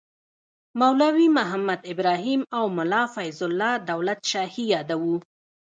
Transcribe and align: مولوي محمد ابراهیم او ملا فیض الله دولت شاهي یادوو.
مولوي 0.81 1.27
محمد 1.37 1.79
ابراهیم 1.91 2.41
او 2.57 2.63
ملا 2.77 3.03
فیض 3.15 3.39
الله 3.47 3.73
دولت 3.89 4.19
شاهي 4.31 4.63
یادوو. 4.73 5.15